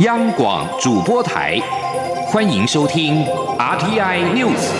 [0.00, 1.56] 央广主播台，
[2.26, 3.24] 欢迎收听
[3.56, 4.72] RTI News。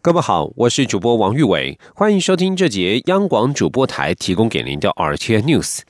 [0.00, 5.80] 各位好，我是主播王玉伟，欢迎收听这节央广主播台提供给您的 RTI News。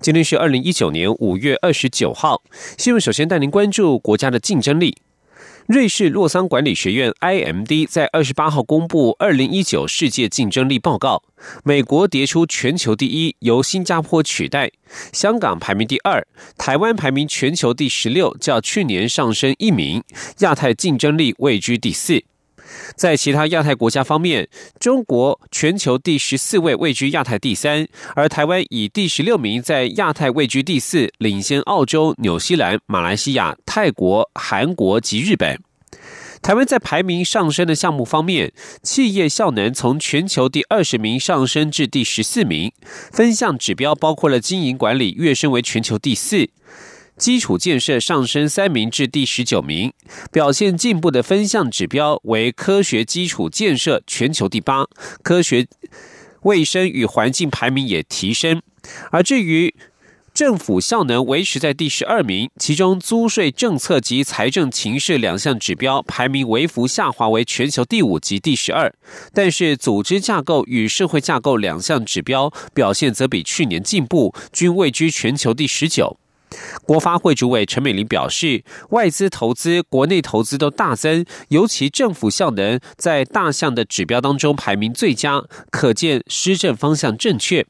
[0.00, 2.42] 今天是二零一九年五月二十九号，
[2.76, 4.96] 新闻首先带您关注国家的竞争力。
[5.68, 11.22] 瑞士洛桑管理学院 （IMD） 在二十八号公布二零一九世界竞争力报告，
[11.62, 14.70] 美国跌出全球第一，由新加坡取代；
[15.12, 16.26] 香港排名第二，
[16.58, 20.00] 台湾排名全球第十六，较去年上升一名；
[20.40, 22.24] 亚太竞争力位居第四。
[22.96, 35.58] 在其他亚太国家方面，中国全球第十四位，位居亚太第三；而台湾以第十六名在亚太位居第四，领先澳洲、纽西兰、马来西亚、泰国、韩国及日本。
[36.40, 38.52] 台湾在排名上升的项目方面，
[38.82, 42.72] 企业效能从全球第二十名上升至第十四名，
[43.12, 46.50] 分项指标包括了经营管理跃升为全球第四。
[47.16, 49.92] 基础建设上升三名至第十九名，
[50.32, 54.86] 表现进步的分项指标为科学基础建设全球第八，
[55.22, 55.66] 科学
[56.42, 58.60] 卫生与环境排名也提升。
[59.12, 59.72] 而至于
[60.34, 68.92] 政府效能维持在第十二名，其中租税政策及财政情势两项指标排名微幅下滑为全球第五及第十二，
[69.34, 76.18] 但是组织架构与社会架构两项指标表现则比去年进步，均位居全球第十九。
[76.84, 87.66] 国发会主委陈美玲表示，外资投资、国内投资都大增，尤其政府效能在大项的指标当中排名最佳，可见施政方向正确。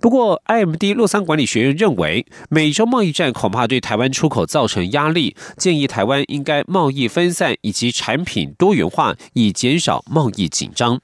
[0.00, 11.00] 不过，IMD 洛桑管理学院认为，美洲贸易战恐怕对台湾出口造成压力，建议台湾应该贸易分散以及产品多元化，以减少贸易紧张。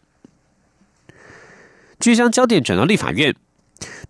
[2.01, 3.35] 据将焦点转到立法院。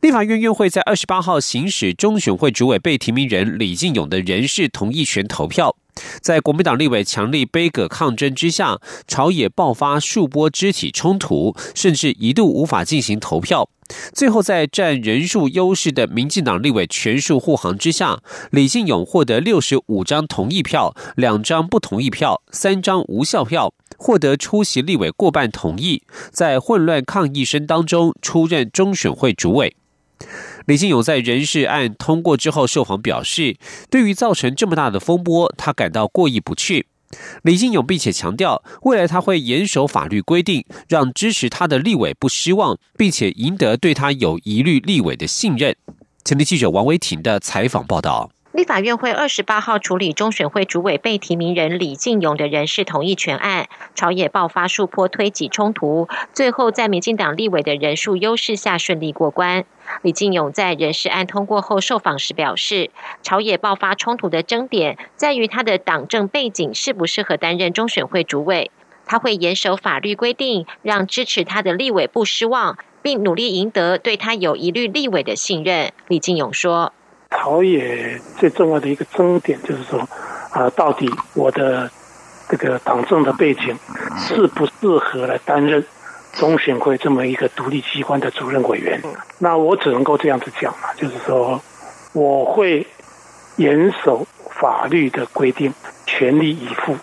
[0.00, 5.74] 立法院院会在二十八号行使中选会主委被提名人李进勇的人事同意权投票，
[6.20, 8.78] 在国民党立委强力杯葛抗争之下，
[9.08, 13.68] 朝野爆发数波肢体冲突，甚至一度无法进行投票。
[14.12, 23.72] 最后在占人数优势的民进党立委全数护航之下，李进勇获得六十五张同意票，两张不同意票，三张无效票。
[23.96, 29.76] 获得出席立委过半同意，在混乱抗议声当中出任中选会主委。
[30.66, 33.56] 李进勇在人事案通过之后受访表示，
[33.90, 36.86] 对于造成这么大的风波，他感到过意不去。
[37.42, 45.76] 李进勇并且强调，未来他会严守法律规定，让支持他的立委不失望，并且赢得对他有疑虑立委的信任。
[46.24, 48.30] 前天记者王维婷的采访报道。
[48.56, 59.66] 立法院会二十八号处理中选会主委被提名人李进勇的人事同意权案，朝野爆发数波推挤冲突，最后在民进党立委的人数优势下顺利过关。
[60.00, 62.90] 李进勇在人事案通过后受访时表示，
[63.22, 68.70] 朝野爆发冲突的争点在于他的党政背景适不适合担任中选会主委，
[69.04, 75.92] 他会严守法律规定，让支持他的立委不失望，并努力赢得对他有疑虑立委的信任。
[76.08, 76.94] 李进勇说。
[77.30, 80.00] 朝野最重要的一个争点就是说，
[80.50, 81.90] 啊，到底我的
[82.48, 83.76] 这个党政的背景
[84.18, 85.84] 适不适合来担任
[86.32, 89.00] 中选会这么一个独立机关的主任委员？
[89.38, 91.60] 那我只能够这样子讲了，就是说，
[92.12, 92.86] 我会
[93.56, 95.72] 严守法律的规定，
[96.06, 96.96] 全力以赴，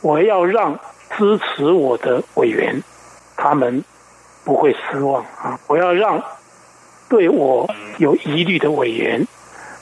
[0.00, 0.78] 我要让
[1.16, 2.82] 支持我的委员
[3.36, 3.84] 他们
[4.44, 5.58] 不会失望啊！
[5.66, 6.22] 我要让
[7.08, 7.68] 对我
[7.98, 9.26] 有疑虑的委员。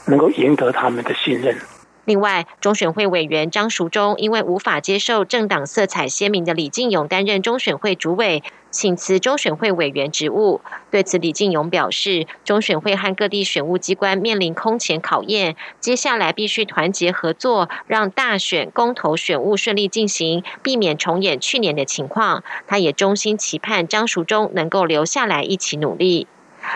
[0.06, 1.56] 能够赢得他们的信任。
[2.05, 10.61] 另外，中选会委员张淑忠因为无法接受政党色彩鲜明的李进勇担任中选会主委，请辞中选会委员职务。
[10.89, 22.45] 对此，李进勇表示，中选会和各地选务机关面临空前考验，接下来必须团结合作，让大选公投选务顺利进行，避免重演去年的情况。
[22.69, 26.28] 他也衷心期盼张淑忠能够留下来一起努力。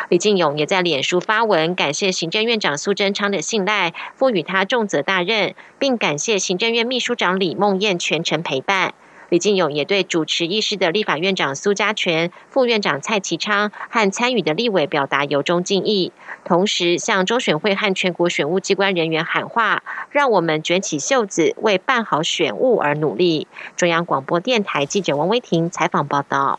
[0.09, 8.95] 李进勇也在脸书发文，感谢行政院长苏贞昌的信赖，赋予他重责大任，并感谢行政院秘书长李梦燕全程陪伴。
[9.29, 16.13] 李进勇也对主持议事的立法院长苏家全、副院长蔡其昌和参与的立委表达由衷敬意，
[16.45, 23.47] 同时向中选会和全国选务机关人员喊话，让我们卷起袖子，为办好选务而努力。
[23.77, 26.59] 中央广播电台记者王威婷采访报道。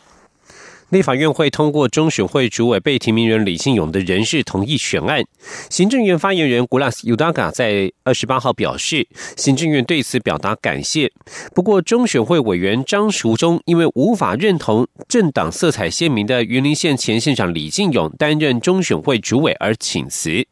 [0.92, 5.24] 立法院会通过中选会主委被提名人李信勇的人事同意选案。
[5.70, 9.08] 行政院发言人古拉斯尤达卡在二十八号表示，
[9.38, 11.10] 行政院对此表达感谢。
[11.56, 20.46] 不过，中选会委员张淑忠因为无法认同政党色彩鲜明的云林县前县长李信勇担任中选会主委而请辞。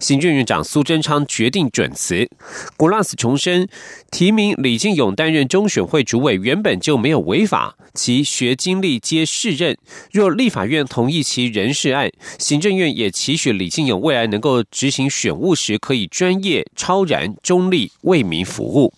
[0.00, 2.28] 行政院长苏贞昌决定准辞。
[2.76, 3.68] 古拉斯重申，
[4.10, 9.76] 提名李进勇担任中选会主委原本就没有违法，其学经历皆适任。
[10.12, 18.92] 若立法院同意其人事案，行政院也期许李进勇未来能够执行选务时可以专业、超然、中立，为民服务。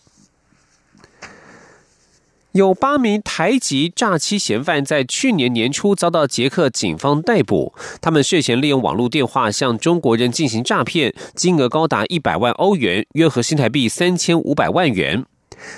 [2.56, 15.26] 有八名台籍诈欺嫌犯在去年年初遭到捷克警方逮捕，他们涉嫌利用网络电话向中国人进行诈骗，金额高达一百万欧元，约合新台币三千五百万元。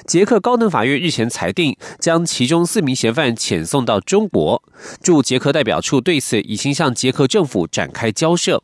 [0.06, 4.62] 捷克高等法院日前裁定，将其中四名嫌犯遣送到中国。
[5.02, 8.62] 驻捷克代表处对此已经向捷克政府展开交涉。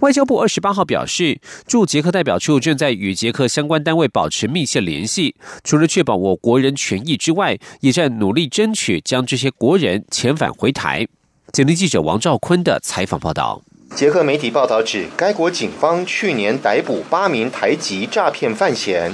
[0.00, 5.34] 外交部二十八号表示，驻捷克代表处正在与捷克相关单位保持密切联系，
[5.64, 11.04] 除了确保我国人权益之外，也在努力争取将这些国人遣返回台。
[11.52, 13.60] 简历记者王兆坤的采访报道。
[13.96, 19.12] 捷克媒体报道指，该国警方去年逮捕八名台籍诈骗犯嫌。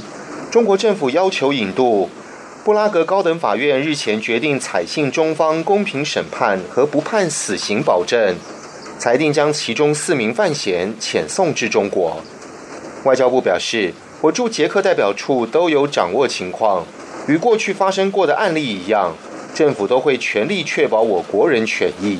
[0.50, 2.10] 中国政府要求引渡。
[2.62, 8.36] 布拉格高等法院日前决定采信中方公平审判和不判死刑保证。
[8.98, 12.22] 裁定将其中四名犯嫌遣送至中国。
[13.04, 13.92] 外交部表示，
[14.22, 16.86] 我驻捷克代表处都有掌握情况，
[17.28, 19.14] 与过去发生过的案例一样，
[19.54, 22.18] 政府都会全力确保我国人权益。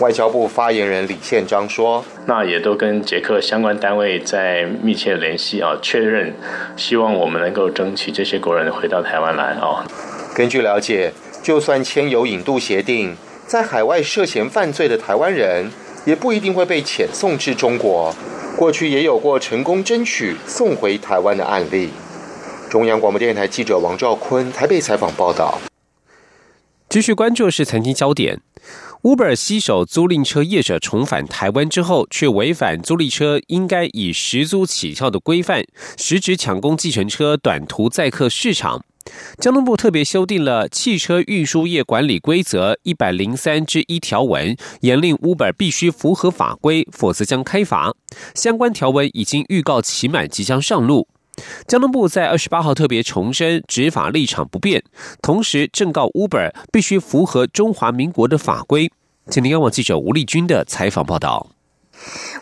[0.00, 6.34] 外交部发言人李宪章说：“那也都跟捷克相关单位在密切联系啊，确认，
[6.74, 9.84] 希望我们能够争取这些国人回到台湾来啊。”
[10.34, 11.12] 根据了解，
[11.42, 13.14] 就算签有引渡协定，
[13.46, 15.70] 在海外涉嫌犯罪的台湾人。
[16.04, 18.14] 也不一定会被遣送至中国。
[18.56, 21.90] 过去也有过成功争取送回台湾的案例。
[22.68, 25.58] 中央广播电台记者王兆坤台北采访报道。
[26.88, 28.40] 继续关注是财经焦点
[29.02, 35.64] ：Uber 携手租赁车业者重返台湾之后，却违反租赁车应该以实租起跳的规范，
[35.96, 38.84] 实质抢攻计程车短途载客市场。
[39.38, 47.94] 交通部特别修订了《汽车运输业管理规则》一百零三之一条文，严令 Uber 必须符合法规，否则将开罚。
[48.34, 51.08] 相关条文已经预告期满，即将上路。
[51.66, 54.82] 交通部在二十八号特别重申执法立场不变，
[55.22, 58.90] 同时正告 Uber 必须符合中华民国的法规。
[59.30, 61.50] 请您央广记者吴丽君的采访报道。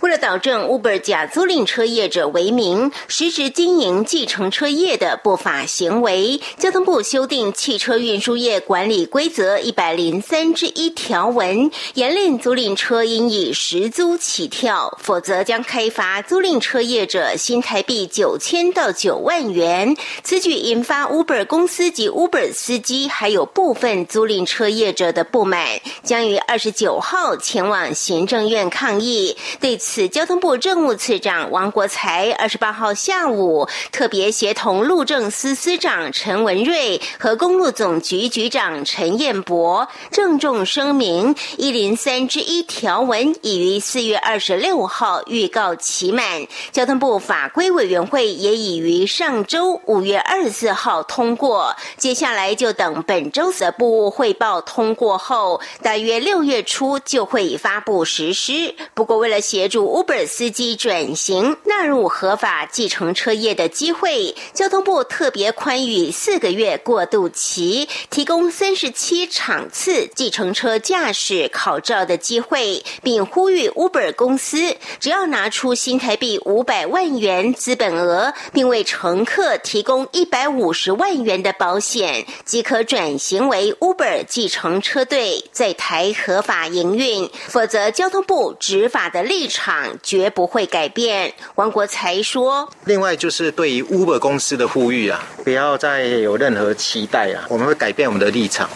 [0.00, 19.96] 为了导正 Uber 假租赁车业者为名，实质经营计程车业的不法行为，交通部修订汽车运输业管理规则一百零三之一条文，严令租赁车应以实租起跳，否则将开罚租赁车业者新台币九千到九万元。
[20.22, 29.36] 此举引发 Uber 公司及 Uber 司机还有部分租赁车业者的不满，将于二十九号前往行政院抗议。
[29.60, 58.74] 对此，交通部政务次长王国才二十八号下午特别协同路政司司长陈文瑞和公路总局局长陈彦博郑重声明：一零三之一条文已于四月二十六号预告期满，交通部法规委员会也已于上周五月二十四号通过，接下来就等本周的部汇报通过后，大约六月初就会发布实施。
[58.94, 89.27] 不过，为了协助 Uber 司机转型纳入合法计程车业的机会，交通部特别宽裕四个月过渡期，提供三十七场次计程车驾驶考照的机会，并呼吁 Uber 公司只要拿出新台币五百万元资本额，并为乘客提供一百五十万元的保险，即可转型为 Uber 计程车队在台合法营运，否则交通部执法的。
[89.28, 92.66] 立场绝不会改变，王国才说。
[92.86, 98.68] 另外就是对于 Uber 公司的呼吁啊，不要再有任何期待啊，我们会改变我们的立场。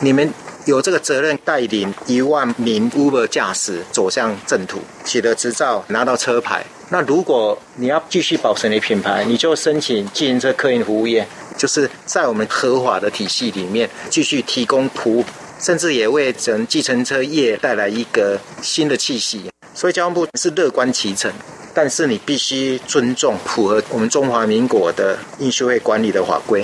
[0.00, 6.64] 你们有这个责任带领一万名 Uber 驾驶走向正途，取得执照，拿到车牌。
[6.90, 11.24] 那如果你要继续保持你品牌，你就申请自行车客运服务业，
[11.56, 15.24] 就是在我们合法的体系里面继续提供服务，
[15.60, 19.48] 甚至也为整计程车业带来一个新的气息。
[19.80, 21.32] 所以交通部是乐观其成，
[21.72, 26.62] 但是你必须尊重符合我们中华民国的运输会管理的法规。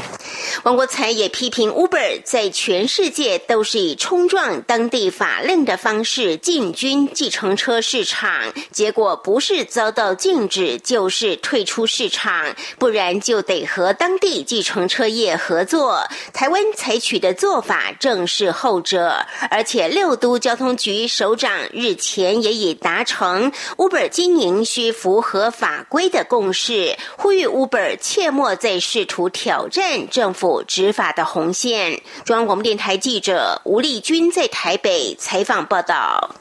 [0.65, 16.03] 王国才也批评 Uber 在全世界都是以冲撞当地法令的方式进军计程车市场，结果不是遭到禁止，就是退出市场，不然就得和当地计程车业合作。
[16.33, 32.01] 台湾采取的做法正是后者，而且六都交通局首长日前也已达成 Uber 经营需符合法规的共识，呼吁 Uber 切莫再试图挑战政府执法的红线。
[32.25, 36.37] 中央广播电台记者吴丽君在台北采访报道。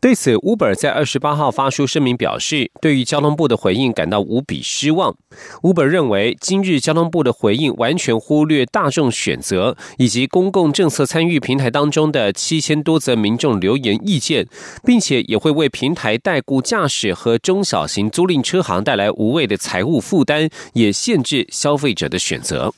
[0.00, 5.14] 对此，Uber 在二十八号发出声明表示，对于交通部的回应感到无比失望。
[5.62, 14.44] Uber 认为，今日交通部的回应完全忽略大众选择以及公共政策参与平台当中的七千多则民众留言意见，
[14.82, 22.74] 并且也会为平台代雇驾驶和中小型租赁车行带来无谓的财务负担，也限制消费者的选择。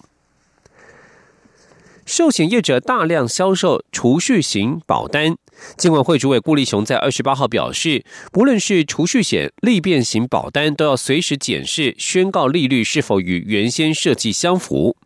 [2.06, 5.37] 寿险业者大量销售储蓄型保单。
[5.76, 14.96] 金管会主委顾立雄在二十八号表示，不论是储蓄险、利变型保单，都要随时检视宣告利率是否与原先设计相符。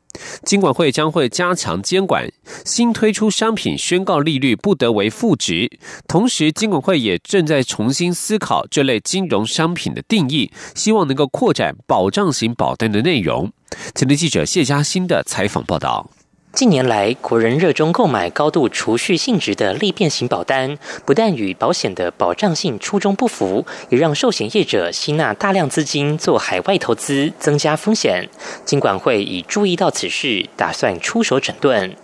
[0.42, 2.26] 金管会将会加强监管，
[2.64, 5.70] 新推出商品宣告利率不得为负值。
[6.08, 13.52] 同时，金管会也正在重新思考这类金融商品的定义，希望能够扩展保障型保单的内容。
[13.94, 16.10] 前天记者谢嘉欣的采访报道。
[16.54, 28.28] 近年来，国人热衷购买高度储蓄性质的利变型保单，不但与保险的保障性初衷不符，也让寿险业者吸纳大量资金做海外投资，增加风险。
[28.64, 31.94] 金管会已注意到此事，打算出手整顿。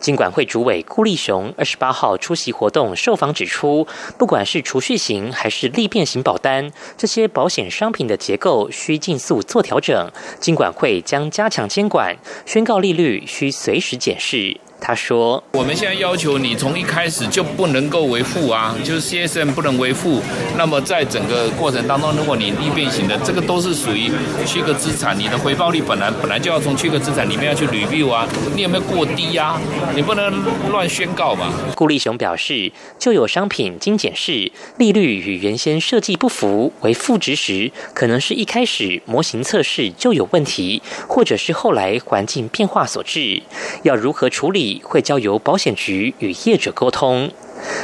[0.00, 3.86] 金管会主委顾立雄二十八号出席活动受访指出，
[4.18, 10.10] 不管是储蓄型还是利变型保单，这些保险商品的结构需尽速做调整。
[10.40, 14.58] 金管会将加强监管，宣告利率需随时检视。
[14.86, 20.20] 他说：“我们现在要求你从一开始就不能够为负啊，就是 CSM 不能为负。
[20.58, 24.12] 那么在整个过程当中，如果你逆变型的，这个都是属于
[24.44, 29.58] 区隔资产，你的回报率本来本来就要从区隔资产里面要去 review 啊，你有没有过低呀？
[29.96, 43.42] 你不能乱宣告嘛。”顾立雄表示，就有商品经检视利率与原先设计不符为负值时，可能是一开始模型测试就有问题，或者是后来环境变化所致，
[43.82, 44.73] 要如何处理？
[44.82, 47.30] 会交由保险局与业者沟通。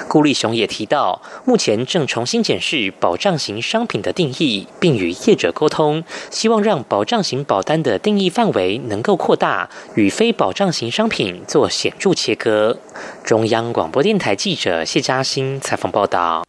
[0.09, 12.79] 顾立雄也提到，目前正重新检视保障型商品的定义，并与业者沟通，希望让保障型保单的定义范围能够扩大，与非保障型商品做显著切割。
[13.25, 16.45] 中央广播电台记者谢嘉欣采访报道。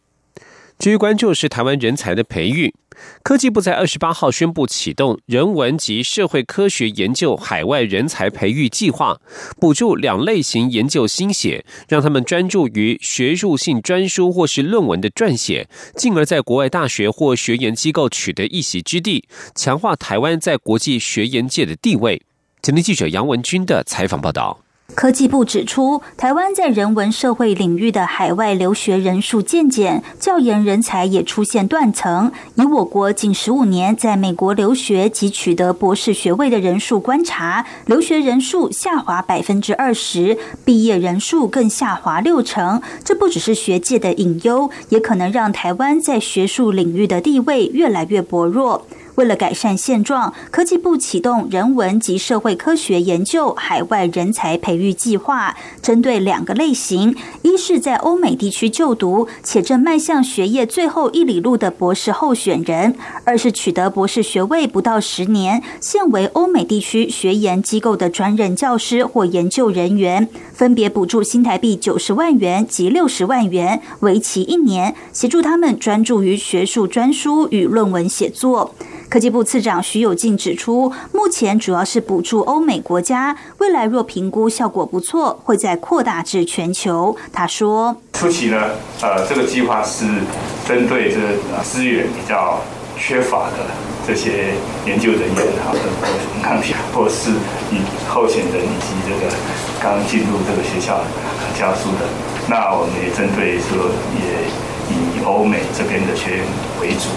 [0.78, 2.74] 至于关注是台湾人才的培育。
[3.22, 9.20] 科技部在二十八号宣布启动人文及社会科学研究海外人才培育计划，
[9.60, 22.22] 补助两类型研究新写，让他们专注于学术性专书或是论文的撰写，进而在国外大学或学研机构取得一席之地，强化台湾在国际学研界的地位。
[22.60, 24.61] 今天记者杨文军的采访报道。
[24.94, 32.30] 科技部指出，台湾在人文社会领域的海外留学人数渐减，教研人才也出现断层。
[32.56, 42.82] 以我国近十五年在美国留学及取得博士学位的人数观察，留学人数下滑百分之二十，毕业人数更下滑六成。
[43.02, 48.86] 这不只是学界的隐忧，也可能让台湾在学术领域的地位越来越薄弱。
[49.16, 78.74] 为了改善现状，科技部启动人文及社会科学研究海外人才培育计划，针对两个类型：一是在欧美地区就读且正迈向学业最后一里路的博士候选人；二是取得博士学位不到十年、现为欧美地区学研机构的专任教师或研究人员，分别补助新台币九十万元及六十万元，为期一年，协助他们专注于学术专书与论文写作。
[79.12, 87.14] 科技部次长徐有进指出，目前主要是补助欧美国家，未来若评估效果不错，会再扩大至全球。
[87.30, 88.56] 他说：“初期呢，
[89.02, 90.06] 呃，这个计划是
[90.66, 91.18] 针对这
[91.62, 92.58] 资源比较
[92.96, 93.68] 缺乏的
[94.06, 94.54] 这些
[94.86, 95.80] 研究人员，好的，
[96.42, 96.58] 看
[96.94, 97.32] 或是
[97.70, 99.30] 以候选人以及这个
[99.78, 101.04] 刚进入这个学校
[101.58, 102.08] 教书的。
[102.48, 104.48] 那我们也针对说，也
[104.88, 106.46] 以欧美这边的学员
[106.80, 107.10] 为主。”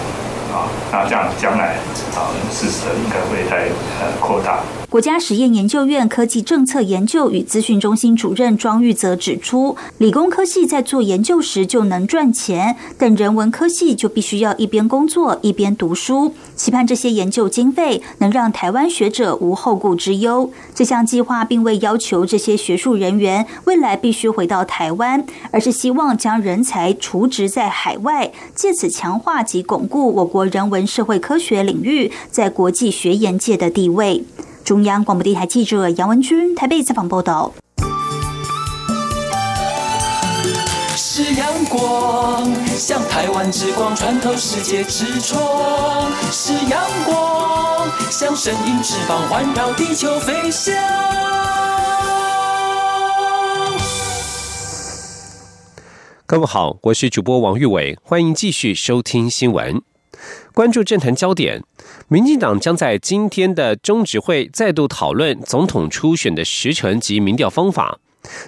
[0.56, 1.76] 啊，那这样将来
[2.16, 3.68] 啊，事实应该会再
[4.00, 4.60] 呃扩大。
[4.96, 16.32] 国家实验研究院科技政策研究与资讯中心主任庄玉泽指出，理工科系在做研究时就能赚钱，但人文科系就必须要一边工作一边读书。
[16.54, 20.50] 期盼这些研究经费能让台湾学者无后顾之忧。
[20.74, 34.24] 这项计划并未要求这些学术人员未来必须回到台湾，而是希望将人才储值在海外，借此强化及巩固我国人文社会科学领域在国际学研界的地位。
[34.66, 37.54] 中央广播电台记者杨文君台北采访报道。
[40.96, 50.74] 是阳光，像台湾之光穿透世界之窗；是阳光，像神鹰翅膀环绕地球飞翔。
[56.26, 59.80] 各位好，我是主播王玉伟，欢迎继续收听新闻。
[60.52, 61.62] 关注政坛焦点，
[62.08, 67.98] 民进党将在今天的中执会再度讨论总统初选的时程及民调方法。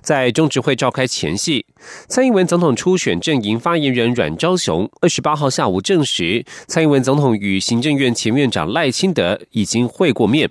[0.00, 1.67] 在中执会召开前夕，
[2.07, 10.49] 蔡英文总统初选阵营发言人阮昭雄二十八号下午证实，蔡英文总统与行政院前院长赖清德已经会过面。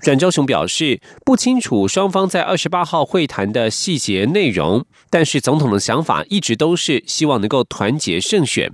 [0.00, 8.72] 阮昭雄表示，不清楚双方在二十八号会谈的细节内容，但是总统的想法一直都是希望能够团结胜选。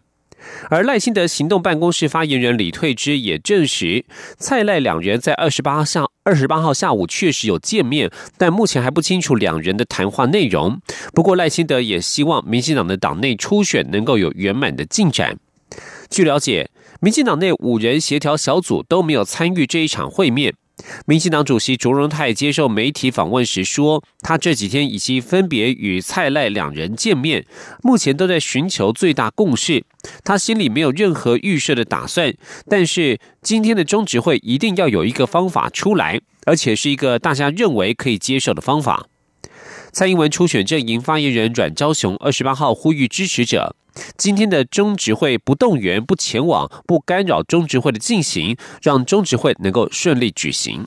[0.68, 4.04] 而赖清德行动办公室发言人李退之也证实，
[4.38, 10.80] 蔡赖两人在二十八下二十八号下午确实有见面，但目前还不清楚两人的谈话内容。
[11.12, 15.38] 不过赖清德也希望民进党的党内初选能够有圆满的进展。
[16.08, 16.70] 据了解，
[17.00, 20.54] 民进党内五人协调小组都没有参与这一场会面。
[21.06, 27.44] 民进党主席卓荣泰接受媒体访问时说，他这几天已经分别与蔡赖两人见面，
[27.82, 29.84] 目前都在寻求最大共识。
[30.24, 32.32] 他心里没有任何预设的打算，
[32.68, 39.06] 但是今天的中执会一定要有一个方法出来，而且是一个大家认为可以接受的方法。
[39.92, 43.74] 蔡英文初选阵营发言人阮昭雄二十八号呼吁支持者。
[44.16, 50.86] 今天的中执会不动员、不前往、不干扰中执会的进行，让中执会能够顺利举行。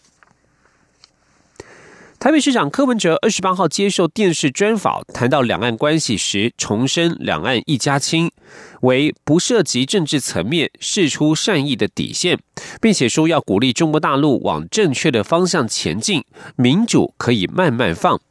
[2.19, 8.31] 台北市长柯文哲二十八号接受电视专访，谈到两岸关系时，重申两岸一家亲，
[8.79, 12.39] 为不涉及政治层面、事出善意的底线，
[12.79, 16.23] 并且说要鼓励中国大陆往正确的方向前进，
[16.55, 18.21] 民主可以慢慢放。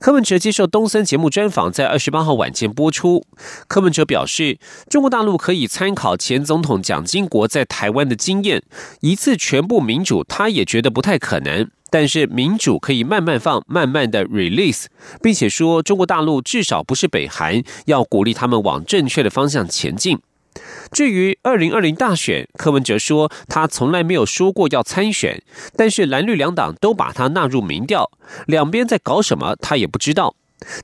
[0.00, 3.22] 柯文哲接受东森节目专访，在二十八号晚间播出。
[3.68, 4.58] 柯文哲表示，
[4.88, 8.62] 中国大陆可以参考前总统蒋经国在台湾的经验，
[9.02, 11.68] 一次全部民主，他也觉得不太可能。
[11.90, 14.86] 但是民主可以慢慢放，慢慢的 release，
[15.20, 20.18] 并且说中国大陆至少不是北韩，要鼓励他们往正确的方向前进。
[20.90, 25.42] 至于二零二零大选，柯文哲说他从来没有说过要参选，
[25.76, 28.10] 但是蓝绿两党都把他纳入民调，
[28.46, 30.34] 两边在搞什么他也不知道。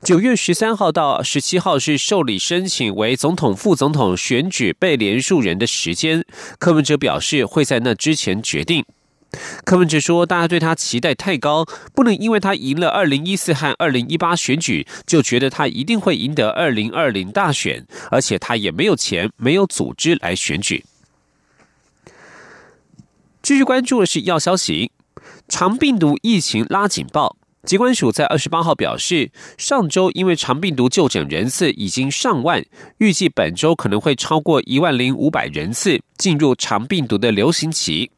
[0.01, 6.25] 九月十三号到十七号是受理申请为总统、副总统选举被连署人的时间，
[6.57, 8.83] 柯文哲表示会在那之前决定。
[9.65, 17.85] 柯文哲说：“大家对他期待太高，不能因为他赢了二零一四和二零一八选举，就觉得他一定会赢得二零二零大选。
[18.11, 20.85] 而且他也没有钱，没有组织来选举。”
[23.41, 24.91] 继续关注的是要消息：
[25.47, 27.37] 长病毒疫情拉警报。
[27.63, 32.63] 疾管署在二十八号表示，上周因为长病毒就诊人次已经上万，
[32.99, 38.09] 预计本周可能会超过一万零五百人次进入长病毒的流行期。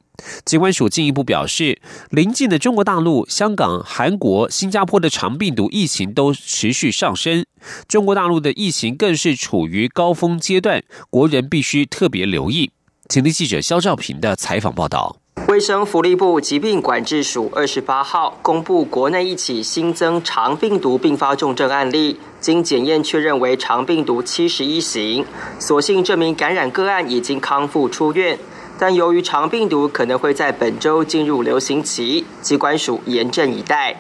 [0.45, 1.79] 机关署进一步表示，
[2.10, 7.45] 邻近的中国大陆、香港、韩国、新加坡的长病毒疫情都持续上升，
[7.88, 12.71] 中国大陆的疫情更是处于高峰阶段，国人必须特别留意。
[13.08, 15.17] 请听记者肖兆平的采访报道。
[15.47, 25.25] 卫生福利部疾病管制署二十八号公布国内一起新增肠病毒并发重症案例，经检验确认为肠病毒七十一型，
[25.58, 28.38] 所幸这名感染个案已经康复出院。
[28.79, 33.93] 但由于长病毒可能会在本周进入流行期，机关署严阵以待。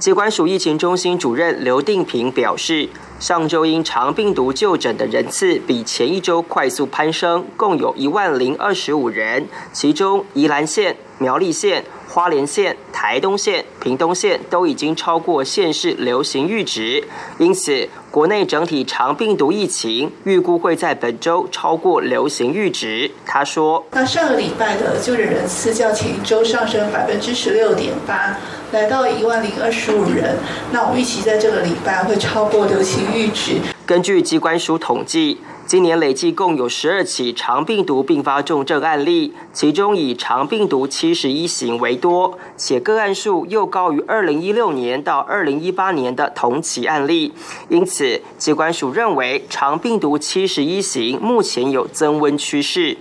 [0.00, 2.88] 机关署疫情中心主任刘定平表示，
[3.20, 11.84] 上周因长病毒就诊的人次比前一周快速攀升，共有一万零二十五人，其中宜兰县、苗栗县。
[12.14, 17.02] 花莲县、台东县、屏东县都已经超过县市流行阈值，
[17.38, 23.10] 因此国内整体长病毒疫情预估会在本周超过流行阈值。
[23.26, 28.38] 他说：“那上个礼拜的就诊人次较前一周上升百分之十六点八，
[28.70, 30.36] 来到一万零二十五人。
[30.70, 35.40] 那我预期在这个礼拜会超过流行阈值。”根据机关署统计。
[35.66, 47.32] 今年累计共有十二起肠病毒并发重症案例，其中以肠病毒七十一型为多，且个案数又高于二零一六年到二零一八年的同期案例。
[47.70, 52.98] 因此，机关署认为肠病毒七十一型目前有增温趋势。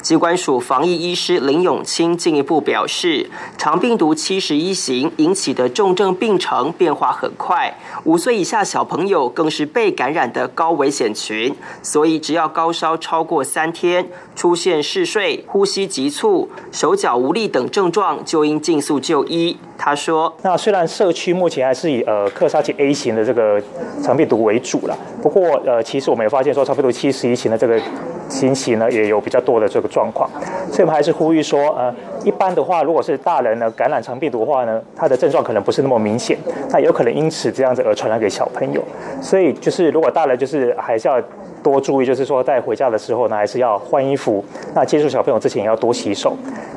[0.00, 12.03] 机关署防疫医师林永清进一步表示，肠病毒七十一型引起的重症病程变化很快，五岁以下小朋友更是被感染的高危险群，所。
[12.04, 19.56] 所以，只要高烧超过三天，出现嗜睡、呼吸急促、手脚无力等症状，就应尽速就医。
[19.78, 23.58] 他说：“那虽然社区目前还是以呃克沙奇 A 型的这个
[24.02, 27.80] 肠病毒为主了，不过呃，其实我们也发现说，肠病毒七十一型的这个
[28.28, 30.28] 情形呢，也有比较多的这个状况。
[30.70, 36.36] 所以，我们还是呼吁说，呃，一般的话，如果是大人呢感染肠病毒的话呢，他的症状可能不是那么明显，
[36.70, 38.82] 那有可能因此这样子而传染给小朋友。
[39.22, 41.18] 所以，就是如果大人就是还是要。”
[41.64, 44.44] 多注意，就是说在回家的时候呢，还是要换衣服。
[44.74, 46.36] 那接触小朋友之前要多洗手。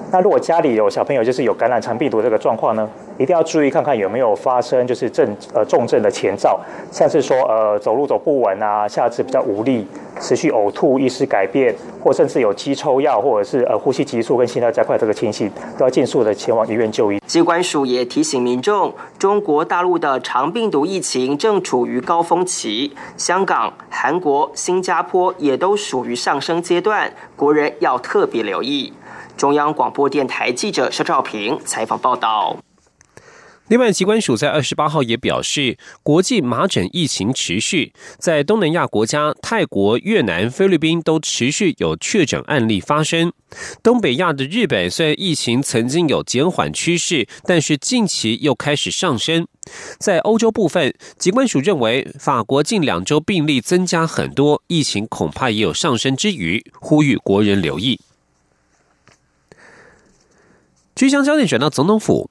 [0.10, 6.58] 那如果家里有小朋友，就是有感染肠病毒这个状况呢，一定要注意看看有没有发生就是症呃重症的前兆，
[6.90, 9.86] 像是说呃走路走不稳啊，下肢比较无力，
[10.20, 17.20] 持续呕吐、意识改变，或甚至有肌抽药或者是呃呼吸急促跟心跳加快这个情形，都要尽速的前往医院就医。
[17.26, 28.94] 机关署也提醒民众，中国大陆的肠病毒疫情正处于高峰期，香港、韩国、新加坡也都属于上升阶段，国人要特别留意。
[29.36, 32.58] 中央广播电台记者肖兆平采访报道。
[33.70, 43.34] 另外，疾管署在二十八号也表示，国际麻疹疫情持续，在东南亚国家泰国、越南、菲律宾都持续有确诊案例发生。
[43.84, 49.46] 东北亚的日本虽然疫情曾经有减缓趋势，但是近期又开始上升。
[50.00, 58.00] 在欧洲部分，疾管署认为法国近两周病例增加很多，疫情恐怕也有上升之余，呼吁国人留意。
[60.96, 62.30] 据将焦点转到总统府，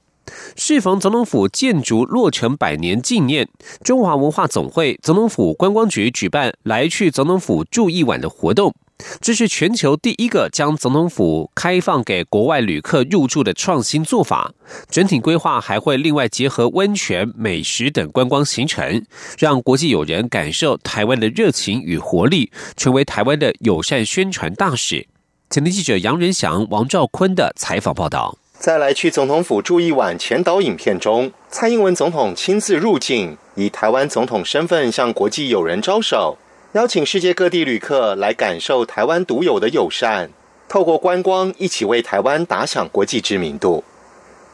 [0.55, 3.47] 适逢总统府建筑落成百年纪念，
[3.83, 8.73] 中华文化总会、总统府观光局举办来去总统府住一晚的活动。
[9.21, 14.51] 这是全球第一个将总统府开放给国外旅客入住的创新做法。
[14.89, 19.05] 整体规划还会另外结合温泉、美食等观光行程，
[19.37, 25.07] 让国际友人感受台湾的热情与活力，成为台湾的友善宣传大使。
[25.51, 28.35] 前天记者杨仁祥、王兆坤的采访报道。
[28.59, 36.37] 在来去总统府住一晚前导影片中，蔡英文总统亲自入境，以台湾总统身份向国际友人招手，
[36.73, 40.31] 邀请世界各地旅客来感受台湾独有的友善，
[40.67, 43.83] 透过观光一起为台湾打响国际知名度。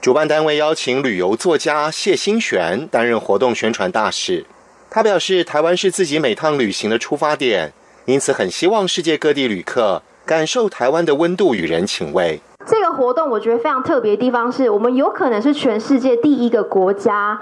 [0.02, 4.46] 主办单位邀请旅游作家谢新璇担任活动宣传大使，
[4.89, 7.72] 他表示，台湾是自己每趟旅行的出发点，
[8.04, 12.42] 因此很希望世界各地旅客感受台湾的温度与人情味。
[12.65, 17.39] 这个活动我觉得非常特别的地方是，我们有可能是全世界第一个国家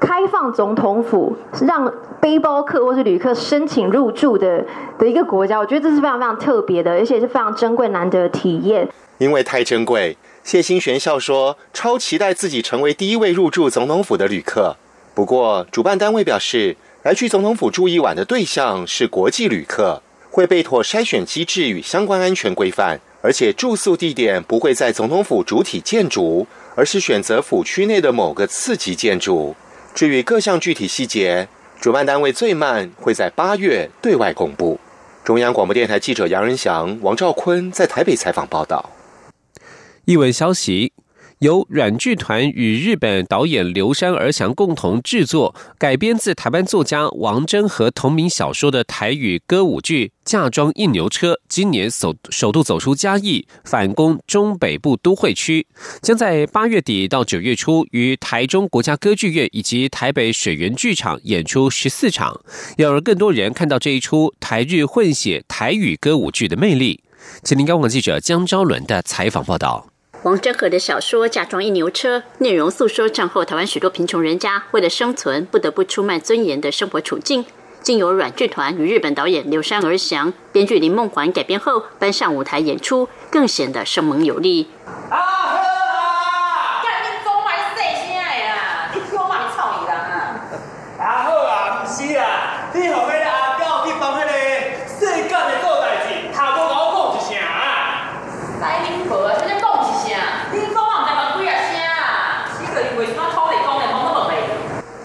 [0.00, 4.64] 开放总统府，让背包客或是旅客申请入住的
[4.98, 5.58] 的一个国家。
[5.58, 8.88] 我觉得这是非常非常特别的，而且是非常珍贵难得的体验。
[9.18, 14.76] 因为太珍贵，谢新玄笑说，超期待自己成为第一位入住总统府的旅客。
[15.14, 23.00] 不过，主办单位表示，来去总统府住一晚的对象是国际旅客，会被妥筛选机制与相关安全规范。
[23.24, 29.56] 而且住宿地点不会在总统府主体建筑，而是选择府区内的某个次级建筑。
[29.94, 31.48] 至于各项具体细节，
[31.80, 34.78] 主办单位最慢会在八月对外公布。
[35.24, 38.90] 中央广播电台记者杨仁祥、王兆坤在台北采访报道。
[40.04, 40.92] 译文消息。
[41.44, 55.66] 由软剧团与日本导演刘山而祥共同制作，改编自台湾作家王珍和同名小说的台语歌舞剧《嫁妆印牛车》，今年首首度走出嘉义，反攻中北部都会区，
[56.00, 62.40] 将在八月底到九月初于台中国家歌剧院以及台北水源剧场演出十四场，
[62.78, 67.02] 要让更多人看到这一出台日混血台语歌舞剧的魅力。
[67.42, 69.93] 请听高广记者江昭伦的采访报道。
[70.24, 77.44] 王真和的小说《嫁妆一牛车》内容诉说战后台湾许多贫穷人家为了生存不得不出卖尊严的生活处境，
[77.82, 84.66] 经由软剧团与日本导演柳山而祥、编剧林梦环改编后搬上舞台演出，更显得生猛有力。《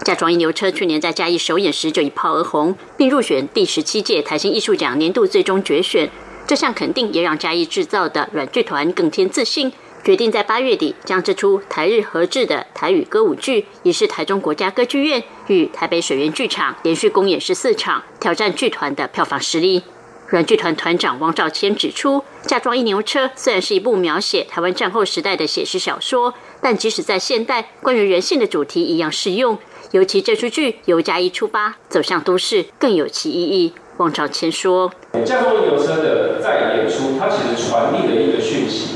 [0.02, 6.08] 嫁妆一牛车去年在嘉义首演时就一炮而红，并入选第十七届台新艺术奖年度最终决选。
[6.46, 9.70] 这项肯定也让嘉义制造的软剧团更添自信，
[10.02, 19.82] 决定在八月底将这出台日合制的台语歌舞剧，也是台中国家歌剧院与台北水源剧场连续公演十四场，挑战剧团的票房实力。
[20.28, 26.32] 软剧团团长汪兆谦指出，《嫁妆一牛车》虽然是一部描写台湾战后时代的写实小说，
[26.62, 29.58] 但即使在现代，关于人性的主题一样适用。
[29.92, 33.72] 尤其这出剧由嘉义出发走向都市，更有其意义。
[33.96, 34.88] 汪兆谦说
[35.26, 38.94] ：“驾中牛车的在演出，它其实传递了一个讯息。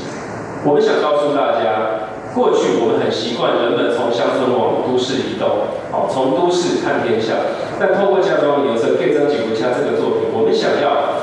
[0.63, 7.43] 我们想告诉大家，过去我们很习惯人们从乡村往都市移动，好，从都市看天下。
[7.77, 11.19] 但透过驾中牛车，可以再举一下这个作品，我们想要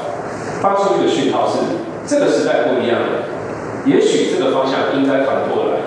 [0.61, 1.65] 发出一个讯号是：
[2.07, 3.25] 这个时代不一样了，
[3.87, 5.81] 也许这个方向应该反过来。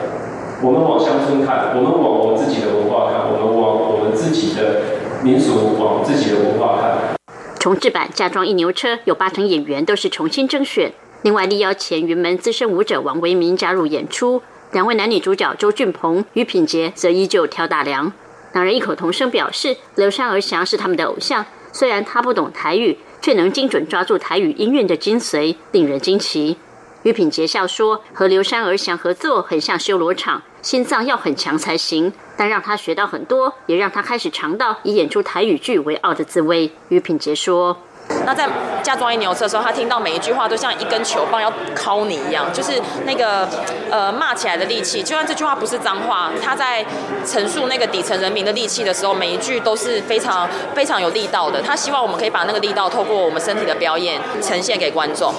[0.61, 4.81] 我们往乡村看，我们往我们自己的文化看，我们往我们自己的
[5.21, 7.15] 民俗，往自己的文化看。”
[7.59, 14.41] 重制版《嫁妆一牛车》有八成演员都是重新征选，另外力邀前云门资深舞者王维明加入演出。
[14.71, 18.11] 两位男女主角周俊鹏、于品杰则依旧挑大梁。
[18.53, 21.45] 两人异口同声表示，刘山儿祥是他们的偶像。
[21.73, 26.57] 虽然他不懂台语，却能精准抓住台语音乐的精髓，令人惊奇。
[27.05, 36.71] 于品杰笑说：“和刘山儿祥合作很像修罗场，心脏要很强才行。”但让他学到很多，也让他开始尝到以演出台语剧为傲的滋味。
[36.89, 37.77] 于品杰说
[38.25, 38.49] ：“那在
[38.81, 43.47] 嫁妆一牛车的时候，他听到每一句话都像一根球棒要敲你一样，就是那个
[43.91, 45.03] 呃骂起来的力气。
[45.03, 46.83] 就算这句话不是脏话，他在
[47.23, 51.61] 陈述那个底层人民的力气的时候，每一句都是非常非常有力道的。
[51.61, 55.31] 他希望我们可以把那个力道透过我们身体的表演呈现给观众。”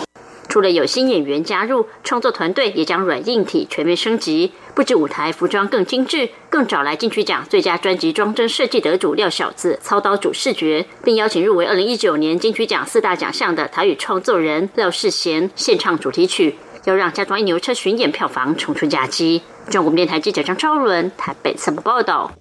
[0.56, 19.42] 除了有新演员加入，创作团队也将软硬体全面升级，不止舞台服装更精致，更找来金曲奖最佳专辑装帧设计得主廖小子操刀主视觉，并邀请入围二零一九年金曲奖四大奖项的台语创作人廖世贤献唱主题曲，要让《家装一牛车》巡演票房重出佳绩。
[19.68, 22.32] 中国电台记者张超伦台北采访报道。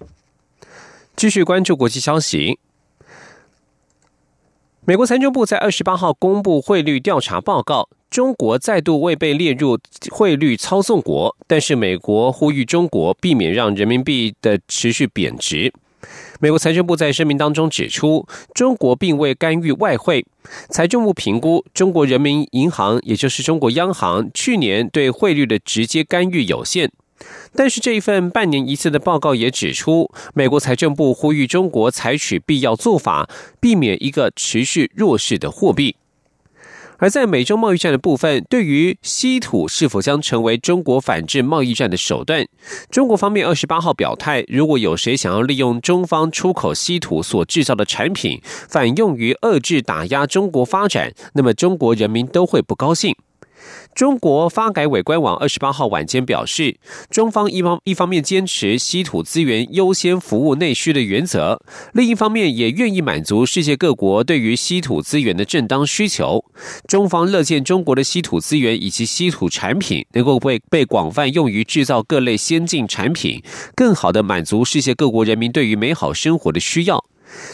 [1.14, 2.58] 继续关注国际消息。
[4.86, 7.90] 美国财政部在二十八号公布汇率调查报告。
[8.10, 9.78] 中国再度未被列入
[10.10, 15.72] 汇率操纵国，但是美国呼吁中国避免让人民币的持续贬值。
[16.38, 20.24] 美国财政部在声明当中指出，中国并未干预外汇。
[20.68, 26.90] 财政部评估，中国人民银行也就是中国央行去年对汇率的直接干预有限。
[27.54, 35.96] 但是这一份半年一次的报告也指出，美国财政部呼吁中国采取必要做法，避免一个持续弱势的货币。
[36.98, 42.46] 而在美中贸易战的部分，对于稀土是否将成为中国反制贸易战的手段，
[42.90, 53.14] 中国方面二十八号表态，如果有谁想要利用中方出口稀土所制造的产品，反用于遏制打压中国发展，那么中国人民都会不高兴。
[53.94, 56.76] 中国发改委官网二十八号晚间表示，
[57.10, 61.60] 中方一方一方面坚持稀土资源优先服务内需的原则，
[61.94, 66.44] 另一方面也愿意满足世界各国对于稀土资源的正当需求。
[66.86, 73.42] 中方乐见中国的稀土资源以及稀土产品能够被被广泛用于制造各类先进产品，
[73.74, 77.04] 更好的满足世界各国人民对于美好生活的需要。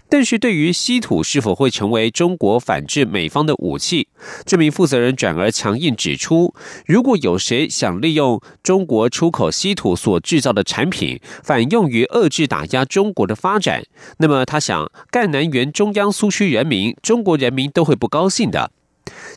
[0.08, 4.08] 但是对于稀土是否会成为中国反制美方的武器，
[4.44, 6.54] 这名负责人转而强硬指出，
[6.86, 13.84] 如果有谁想利用中国出口稀土所制造的产品，反用于遏制打压中国的发展，
[14.18, 18.70] 那么他想，赣南原中央苏区人民、中国人民都会不高兴的。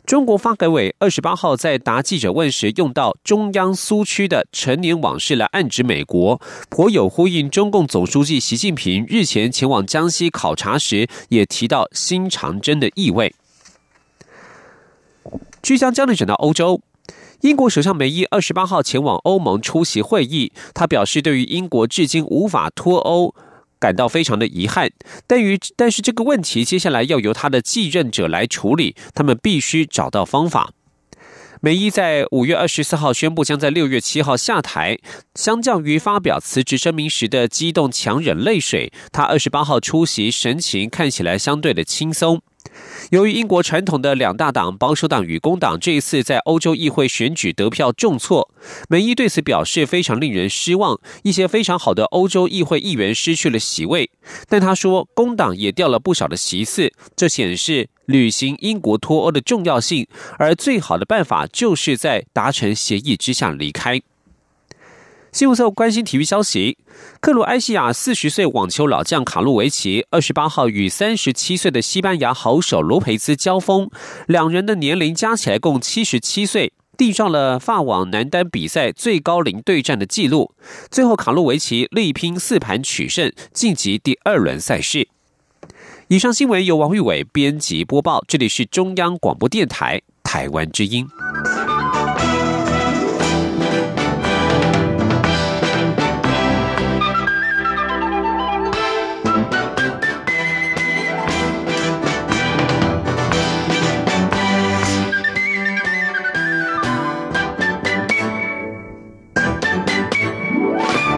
[0.06, 6.40] 中国发改委二十八号在答记者问时，用到中央苏区的陈年往事来暗指美国，
[6.70, 13.34] 颇有呼应中共总书记习近平日前前往江西考察时也提到新长征的意味。
[15.60, 16.80] 即将将内转到欧洲，
[17.40, 23.34] 英国首相梅伊二十八号前往欧盟出席会议，他表示对于英国至今无法脱欧。
[23.78, 24.90] 感到非常的遗憾，
[25.26, 30.72] 但于但是这个问题接下来要由他的继任者来处理，他们必须找到方法。
[31.62, 34.98] 梅伊在五月二十四号宣布将在六月七号下台，
[35.34, 42.42] 相较于发表辞职声明时的激动强忍泪水，他二十八号出席神情看起来相对的轻松。
[43.10, 48.50] 由于英国传统的两大党保守党与工党这一次在欧洲议会选举得票重挫，
[48.88, 50.98] 梅伊对此表示非常令人失望。
[51.22, 54.10] 一些非常好的欧洲议会议员失去了席位，
[54.48, 60.06] 但他说工党也掉了不少的席次，这显示履行英国脱欧的重要性。
[60.38, 64.00] 而最好的办法就是在达成协议之下离开。
[65.32, 66.78] 新闻后关心体育消息，
[67.20, 73.90] 克罗埃西亚四十岁网球老将卡路维奇二十八号与三十七岁的西班牙好手罗培兹交锋，
[74.26, 80.52] 两人的年龄加起来共七十七岁，缔上了法网男单比赛最高龄对战的纪录。
[80.90, 85.06] 最后，卡路维奇力拼四盘取胜，晋级第二轮赛事。
[86.08, 91.06] 以上新闻由王玉伟编辑播报，这里是中央广播电台台湾之音。